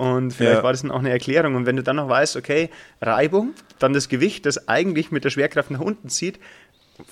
[0.00, 0.62] Und vielleicht ja.
[0.62, 1.56] war das dann auch eine Erklärung.
[1.56, 2.70] Und wenn du dann noch weißt, okay,
[3.02, 6.40] Reibung, dann das Gewicht, das eigentlich mit der Schwerkraft nach unten zieht,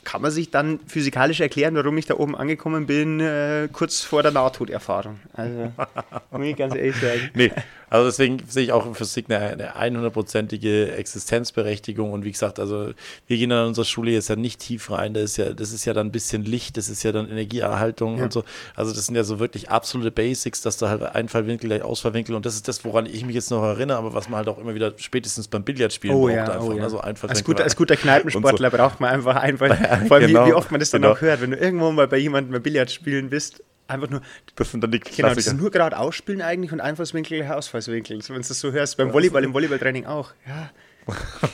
[0.04, 4.22] kann man sich dann physikalisch erklären, warum ich da oben angekommen bin, äh, kurz vor
[4.22, 5.20] der Nahtoderfahrung.
[5.32, 5.72] Also,
[6.30, 7.30] muss ich ganz ehrlich sagen.
[7.34, 7.52] Nee,
[7.90, 12.12] also deswegen sehe ich auch in Physik eine, eine 100%ige Existenzberechtigung.
[12.12, 12.90] Und wie gesagt, also
[13.26, 15.14] wir gehen an unserer Schule jetzt ja nicht tief rein.
[15.14, 18.18] Das ist ja, das ist ja dann ein bisschen Licht, das ist ja dann Energieerhaltung
[18.18, 18.24] ja.
[18.24, 18.44] und so.
[18.74, 22.44] Also das sind ja so wirklich absolute Basics, dass da halt Einfallwinkel gleich Ausfallwinkel und
[22.44, 24.74] das ist das, woran ich mich jetzt noch erinnere, aber was man halt auch immer
[24.74, 26.62] wieder spätestens beim Billardspielen oh, braucht ja, einfach.
[26.62, 26.82] Oh, ja.
[26.82, 28.76] Also als, gut, als guter Kneipensportler so.
[28.76, 29.77] braucht man einfach Einfall.
[30.08, 31.14] Vor allem, genau, wie, wie, oft man das dann genau.
[31.14, 34.20] auch hört, wenn du irgendwo mal bei jemandem beim Billard spielen bist einfach nur.
[34.54, 38.20] Das sind dann die Genau, das ist nur gerade ausspielen eigentlich und Einfallswinkel, Ausfallswinkel.
[38.28, 40.32] Wenn du das so hörst, beim Volleyball, im Volleyballtraining auch.
[40.46, 40.70] Ja.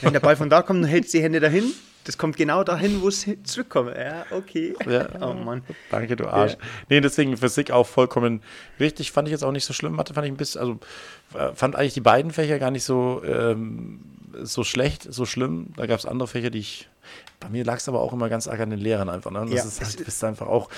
[0.00, 1.72] Wenn der Ball von da kommt, dann hältst du die Hände dahin.
[2.02, 3.96] Das kommt genau dahin, wo es zurückkommt.
[3.96, 4.74] Ja, okay.
[4.86, 5.08] Ja.
[5.22, 5.62] Oh Mann.
[5.90, 6.52] Danke, du Arsch.
[6.52, 6.58] Ja.
[6.90, 8.42] Nee, deswegen Physik auch vollkommen
[8.78, 9.10] richtig.
[9.12, 9.94] Fand ich jetzt auch nicht so schlimm.
[9.94, 10.80] Mathe fand ich ein bisschen, also
[11.34, 14.00] äh, fand eigentlich die beiden Fächer gar nicht so, ähm,
[14.42, 15.68] so schlecht, so schlimm.
[15.76, 16.88] Da gab es andere Fächer, die ich
[17.40, 19.30] bei mir lag es aber auch immer ganz arg an den Lehrern einfach.
[19.30, 19.40] Ne?
[19.40, 20.68] Das ja, ist halt, bist einfach auch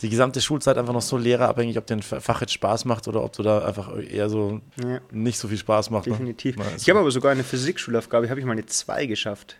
[0.00, 3.22] die gesamte Schulzeit einfach noch so lehrerabhängig, ob dir ein Fach jetzt Spaß macht oder
[3.22, 5.00] ob du da einfach eher so ja.
[5.10, 6.06] nicht so viel Spaß macht.
[6.06, 6.12] Ne?
[6.12, 6.56] Definitiv.
[6.56, 6.64] Ne?
[6.76, 9.56] Ich habe aber sogar eine Physikschulaufgabe, habe ich mal eine 2 geschafft.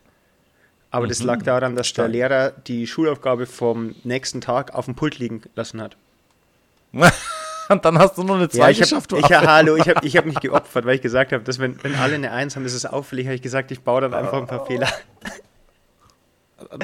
[0.90, 1.08] Aber mhm.
[1.10, 2.06] das lag daran, dass Stark.
[2.06, 5.96] der Lehrer die Schulaufgabe vom nächsten Tag auf dem Pult liegen lassen hat.
[7.68, 9.12] Und dann hast du nur eine 2 ja, geschafft.
[9.12, 11.58] Hab, ich, ja, hallo, ich habe ich hab mich geopfert, weil ich gesagt habe, dass
[11.58, 14.14] wenn, wenn alle eine 1 haben, ist es auffällig, habe ich gesagt, ich baue dann
[14.14, 14.88] einfach ein paar Fehler.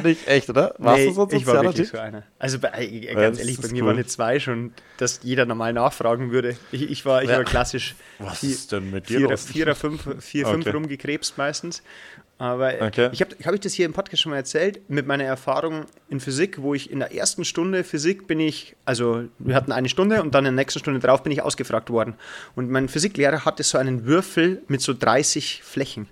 [0.03, 0.75] Nicht echt, oder?
[0.79, 2.23] Warst nee, du so ein ich war wirklich so einer.
[2.39, 3.89] Also bei, äh, ganz ja, ehrlich, bei mir cool.
[3.89, 6.57] war eine 2 schon, dass jeder normal nachfragen würde.
[6.73, 7.37] Ich, ich war, ich ja.
[7.37, 10.63] war klassisch Was vier, ist denn mit dir Vierer, Vierer, fünf, vier, okay.
[10.63, 11.83] fünf rumgekrebst meistens.
[12.39, 13.11] Aber okay.
[13.13, 16.21] ich habe hab ich das hier im Podcast schon mal erzählt, mit meiner Erfahrung in
[16.21, 20.23] Physik, wo ich in der ersten Stunde Physik bin ich, also wir hatten eine Stunde
[20.23, 22.15] und dann in der nächsten Stunde drauf bin ich ausgefragt worden.
[22.55, 26.09] Und mein Physiklehrer hatte so einen Würfel mit so 30 Flächen.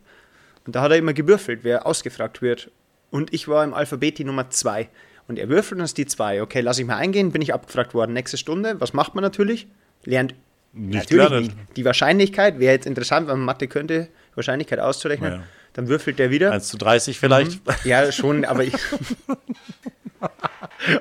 [0.67, 2.71] Und da hat er immer gewürfelt, wer ausgefragt wird
[3.11, 4.89] und ich war im Alphabet die Nummer 2.
[5.29, 6.43] Und er würfelt uns die 2.
[6.43, 8.13] Okay, lass ich mal eingehen, bin ich abgefragt worden.
[8.13, 9.67] Nächste Stunde, was macht man natürlich?
[10.05, 10.35] Lernt
[10.73, 11.57] nicht natürlich nicht.
[11.77, 15.33] Die Wahrscheinlichkeit, wäre jetzt interessant, wenn man Mathe könnte, Wahrscheinlichkeit auszurechnen.
[15.33, 15.43] Ja.
[15.75, 16.53] Dann würfelt der wieder.
[16.53, 17.67] 1 zu 30 vielleicht?
[17.67, 17.75] Mhm.
[17.85, 18.75] Ja, schon, aber ich.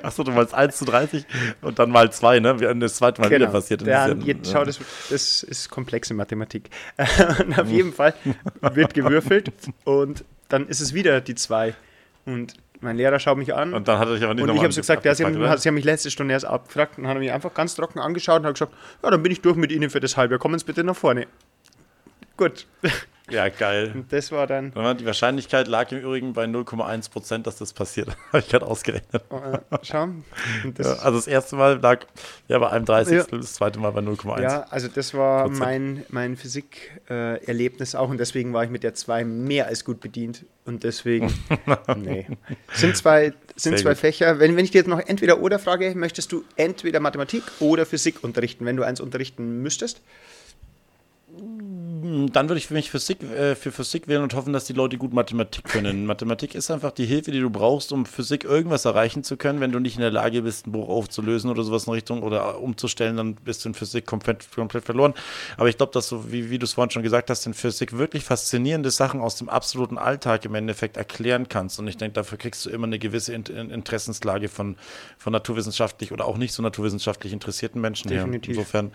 [0.02, 1.24] Achso, du meinst 1 zu 30
[1.62, 2.60] und dann mal 2, ne?
[2.60, 3.46] Wie das zweite Mal genau.
[3.46, 3.82] wieder passiert.
[3.82, 4.78] Jetzt, schau, das,
[5.10, 6.70] das ist komplexe Mathematik.
[7.40, 8.14] und auf jeden Fall
[8.60, 9.52] wird gewürfelt
[9.84, 11.74] und dann ist es wieder die 2.
[12.28, 13.72] Und mein Lehrer schaut mich an.
[13.72, 15.34] Und dann hat er sich aber nicht Und ich habe so gesagt, ja, sie, haben,
[15.34, 18.46] sie haben mich letzte Stunde erst abgefragt und haben mich einfach ganz trocken angeschaut und
[18.46, 20.38] hat gesagt, ja, dann bin ich durch mit Ihnen für das halbe.
[20.38, 21.26] Kommen Sie bitte nach vorne.
[22.36, 22.66] Gut.
[23.30, 23.92] Ja, geil.
[23.94, 24.72] Und das war dann.
[24.98, 28.08] Die Wahrscheinlichkeit lag im Übrigen bei 0,1 Prozent, dass das passiert.
[28.28, 29.22] Habe ich gerade ausgerechnet.
[29.30, 30.04] Äh, schau.
[30.64, 32.06] Und das, Ja, also das erste Mal lag
[32.48, 33.16] ja bei einem 30.
[33.16, 33.24] Ja.
[33.24, 34.42] Das zweite Mal bei 0,1.
[34.42, 35.60] Ja, also das war Prozent.
[35.60, 40.44] mein, mein Physik-Erlebnis auch und deswegen war ich mit der 2 mehr als gut bedient.
[40.64, 41.32] Und deswegen,
[41.96, 42.26] nee.
[42.74, 43.98] Sind zwei, sind Sehr zwei gut.
[44.00, 44.38] Phächer.
[44.38, 48.22] Wenn, wenn ich dir jetzt noch entweder oder frage, möchtest du entweder Mathematik oder Physik
[48.22, 50.02] unterrichten, wenn du eins unterrichten müsstest?
[52.32, 54.98] Dann würde ich für mich Physik, äh, für Physik wählen und hoffen, dass die Leute
[54.98, 56.06] gut Mathematik können.
[56.06, 59.60] Mathematik ist einfach die Hilfe, die du brauchst, um Physik irgendwas erreichen zu können.
[59.60, 62.60] Wenn du nicht in der Lage bist, ein Buch aufzulösen oder sowas in Richtung oder
[62.60, 65.14] umzustellen, dann bist du in Physik komplett, komplett verloren.
[65.56, 67.96] Aber ich glaube, dass so, wie, wie du es vorhin schon gesagt hast, in Physik
[67.96, 71.78] wirklich faszinierende Sachen aus dem absoluten Alltag im Endeffekt erklären kannst.
[71.78, 74.76] Und ich denke, dafür kriegst du immer eine gewisse In In Interessenslage von,
[75.18, 78.56] von naturwissenschaftlich oder auch nicht so naturwissenschaftlich interessierten Menschen Definitiv.
[78.56, 78.60] her.
[78.60, 78.92] Insofern.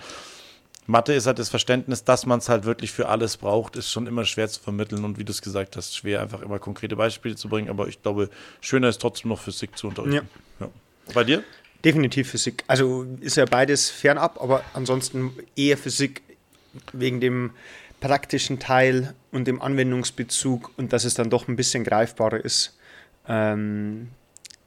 [0.85, 4.07] Mathe ist halt das Verständnis, dass man es halt wirklich für alles braucht, ist schon
[4.07, 7.35] immer schwer zu vermitteln und wie du es gesagt hast, schwer einfach immer konkrete Beispiele
[7.35, 7.69] zu bringen.
[7.69, 8.29] Aber ich glaube,
[8.61, 10.27] schöner ist trotzdem noch Physik zu unterrichten.
[10.59, 10.69] Ja.
[11.13, 11.43] Bei dir?
[11.85, 12.63] Definitiv Physik.
[12.67, 16.21] Also ist ja beides fernab, aber ansonsten eher Physik
[16.91, 17.51] wegen dem
[17.99, 22.77] praktischen Teil und dem Anwendungsbezug und dass es dann doch ein bisschen greifbarer ist.
[23.27, 24.09] Ähm,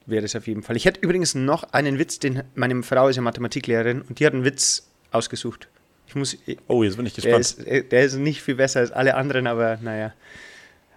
[0.06, 0.76] wäre das auf jeden Fall.
[0.76, 4.32] Ich hätte übrigens noch einen Witz, den meine Frau ist ja Mathematiklehrerin und die hat
[4.32, 5.68] einen Witz ausgesucht.
[6.08, 6.36] Ich muss,
[6.68, 7.66] Oh, jetzt bin ich der gespannt.
[7.68, 10.12] ist, der ist nicht viel besser als alle anderen, aber naja.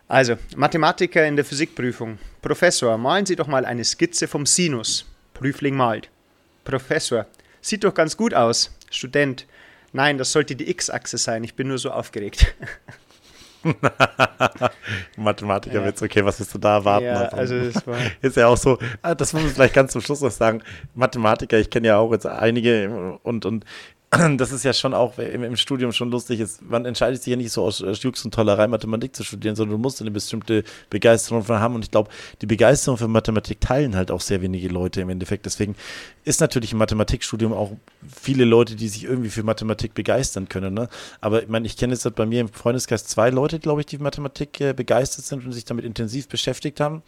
[0.08, 2.18] Also, Mathematiker in der Physikprüfung.
[2.42, 5.06] Professor, malen Sie doch mal eine Skizze vom Sinus.
[5.34, 6.10] Prüfling malt.
[6.64, 7.26] Professor,
[7.62, 8.72] sieht doch ganz gut aus.
[8.92, 9.46] Student,
[9.94, 11.44] nein, das sollte die X-Achse sein.
[11.44, 12.56] Ich bin nur so aufgeregt.
[15.18, 17.06] Mathematikerwitz, okay, was willst du da erwarten?
[17.06, 17.98] ja, Also, also das war.
[18.22, 20.62] ist ja auch so, ah, das muss ich vielleicht ganz zum Schluss noch sagen.
[20.96, 23.66] Mathematiker, ich kenne ja auch jetzt einige und, und
[24.38, 26.40] das ist ja schon auch im, im Studium schon lustig.
[26.40, 29.56] Ist, man entscheidet sich ja nicht so aus äh, Jux und Tollerei Mathematik zu studieren,
[29.56, 31.76] sondern du musst eine bestimmte Begeisterung von haben.
[31.76, 32.10] Und ich glaube,
[32.42, 35.46] die Begeisterung für Mathematik teilen halt auch sehr wenige Leute im Endeffekt.
[35.46, 35.76] Deswegen
[36.24, 37.72] ist natürlich im Mathematikstudium auch
[38.08, 40.74] viele Leute, die sich irgendwie für Mathematik begeistern können.
[40.74, 40.90] Ne?
[41.22, 44.00] Aber ich meine, ich kenne jetzt bei mir im Freundeskreis zwei Leute, glaube ich, die
[44.00, 47.04] Mathematik äh, begeistert sind und sich damit intensiv beschäftigt haben.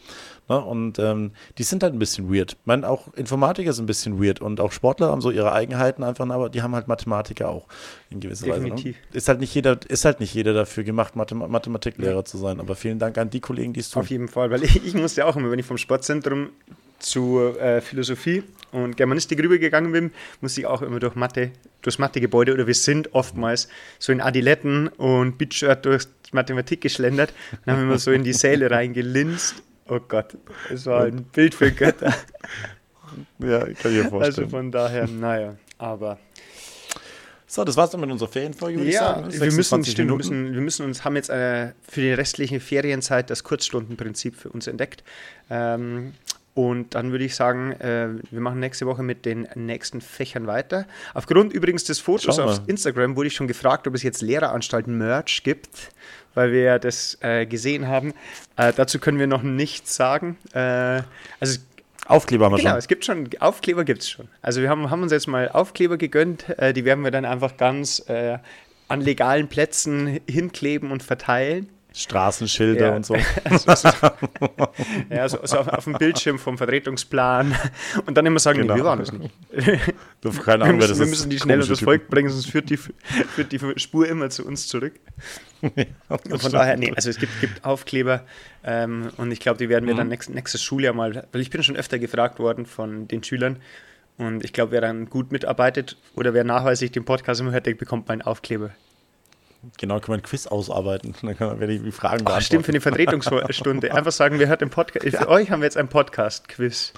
[0.52, 0.60] Ne?
[0.60, 2.58] Und ähm, die sind halt ein bisschen weird.
[2.60, 6.04] Ich meine, auch Informatiker sind ein bisschen weird und auch Sportler haben so ihre Eigenheiten
[6.04, 7.68] einfach, aber die haben halt Mathematiker auch
[8.10, 8.98] in gewisser Definitiv.
[8.98, 9.12] Weise.
[9.12, 9.18] Ne?
[9.18, 12.60] Ist halt nicht jeder, ist halt nicht jeder dafür gemacht, Mathem Mathematiklehrer zu sein.
[12.60, 14.02] Aber vielen Dank an die Kollegen, die es tun.
[14.02, 16.50] Auf jeden Fall, weil ich, ich musste auch immer, wenn ich vom Sportzentrum
[17.00, 20.12] zu äh, Philosophie und Germanistik rübergegangen bin,
[20.42, 24.90] musste ich auch immer durch Mathe, durchs Mathegebäude oder wir sind oftmals so in Adiletten
[24.90, 27.34] und Beatshirt durch Mathematik geschlendert
[27.66, 29.64] und haben immer so in die Säle reingelinst.
[29.92, 30.38] Oh Gott,
[30.74, 32.14] es war ein Bild für Götter.
[33.40, 34.50] Ja, ich kann mir Also vorstellen.
[34.50, 36.18] von daher, naja, aber
[37.46, 39.28] so, das war's dann mit unserer Ferienfolge, würde ich ja, sagen.
[39.28, 39.34] ne?
[39.34, 42.62] wir müssen, 26 stimmt, wir müssen, wir müssen uns, haben jetzt äh, für die restliche
[42.62, 45.04] Ferienzeit das Kurzstundenprinzip für uns entdeckt.
[45.50, 46.14] Ähm,
[46.54, 50.86] und dann würde ich sagen, äh, wir machen nächste Woche mit den nächsten Fächern weiter.
[51.14, 55.44] Aufgrund übrigens des Fotos auf Instagram wurde ich schon gefragt, ob es jetzt Lehreranstalten Merch
[55.44, 55.92] gibt,
[56.34, 58.14] weil wir ja das äh, gesehen haben.
[58.58, 60.38] Äh, dazu können wir noch nichts sagen.
[60.54, 61.04] Äh,
[61.40, 61.60] also
[62.08, 62.80] Aufkleber haben wir Genau, schon.
[62.80, 64.28] es gibt schon, Aufkleber gibt es schon.
[64.42, 67.56] Also wir haben, haben uns jetzt mal Aufkleber gegönnt, äh, die werden wir dann einfach
[67.56, 68.40] ganz äh,
[68.90, 71.70] an legalen Plätzen hinkleben und verteilen.
[71.94, 72.96] Straßenschilder Ja.
[72.96, 73.16] und so.
[75.10, 77.54] Ja, so, so auf, auf dem Bildschirm vom Vertretungsplan
[78.06, 78.74] und dann immer sagen, Genau.
[78.74, 79.34] nee, wir waren das nicht.
[79.52, 81.86] Wir, keine Wir Ahnung, wer müssen, das wir müssen die schnell unters Typen.
[81.86, 84.94] Volk bringen, sonst führt die, führt die Spur immer zu uns zurück.
[85.62, 88.24] Und von daher, nee, also es gibt, gibt Aufkleber
[88.64, 89.98] ähm, und ich glaube, die werden wir Mhm.
[90.00, 93.58] dann nächst, nächstes Schuljahr mal, weil ich bin schon öfter gefragt worden von den Schülern
[94.18, 97.74] und ich glaube, wer dann gut mitarbeitet oder wer nachweislich den Podcast immer hört, der
[97.74, 98.70] bekommt mal einen Aufkleber.
[99.78, 101.14] Genau, kann man ein Quiz ausarbeiten.
[101.22, 103.02] Dann werde ich die Fragen Ach, stimmt, für beantworten.
[103.02, 103.94] eine Vertretungsstunde.
[103.94, 105.18] Einfach sagen, wer hört den Podcast.
[105.18, 106.94] Für euch haben wir jetzt einen Podcast-Quiz.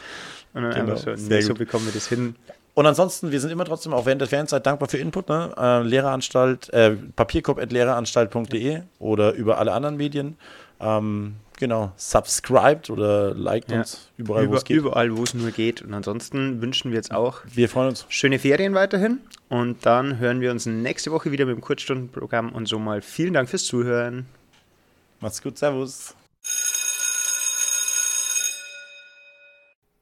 [0.54, 2.36] Und dann Genau, so, nee, so bekommen wir das hin.
[2.76, 5.30] Und ansonsten, wir sind immer trotzdem auch während der Ferienzeit dankbar für Input.
[5.30, 5.54] Ne?
[5.58, 10.38] Äh, Lehreranstalt, äh, papierkorb.lehreranstalt.de oder über alle anderen Medien.
[10.80, 13.80] Ähm, genau, subscribed oder liked Ja.
[13.80, 14.78] uns überall, wo Über, es geht.
[14.78, 15.82] überall, wo es nur geht.
[15.82, 18.06] Und ansonsten wünschen wir jetzt auch Wir freuen uns.
[18.10, 19.20] schöne Ferien weiterhin.
[19.50, 22.52] Und dann hören wir uns nächste Woche wieder mit dem Kurzstundenprogramm.
[22.54, 24.26] Und so mal vielen Dank fürs Zuhören.
[25.20, 26.16] Macht's gut, Servus.